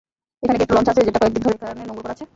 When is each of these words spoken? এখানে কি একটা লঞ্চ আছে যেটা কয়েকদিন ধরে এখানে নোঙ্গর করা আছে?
এখানে 0.41 0.57
কি 0.59 0.63
একটা 0.65 0.75
লঞ্চ 0.77 0.87
আছে 0.91 1.01
যেটা 1.07 1.19
কয়েকদিন 1.23 1.41
ধরে 1.45 1.55
এখানে 1.59 1.81
নোঙ্গর 1.89 2.03
করা 2.05 2.13
আছে? 2.15 2.23